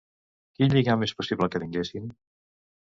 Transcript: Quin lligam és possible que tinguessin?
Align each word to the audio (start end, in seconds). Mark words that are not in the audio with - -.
Quin 0.59 0.73
lligam 0.77 1.05
és 1.09 1.15
possible 1.21 1.51
que 1.53 1.63
tinguessin? 1.67 2.13